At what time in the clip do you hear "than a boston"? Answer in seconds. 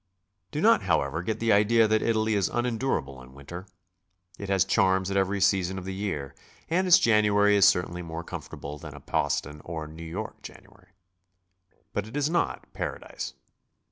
8.79-9.61